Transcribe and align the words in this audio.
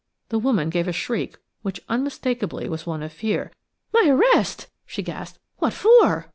The 0.29 0.39
woman 0.39 0.71
gave 0.71 0.87
a 0.87 0.91
shriek 0.91 1.37
which 1.61 1.79
unmistakably 1.87 2.67
was 2.67 2.87
one 2.87 3.03
of 3.03 3.13
fear. 3.13 3.51
"My 3.93 4.07
arrest?" 4.07 4.65
she 4.83 5.03
gasped. 5.03 5.37
"What 5.59 5.73
for?" 5.73 6.25